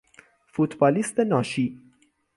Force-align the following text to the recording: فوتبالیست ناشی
فوتبالیست 0.47 1.19
ناشی 1.19 1.81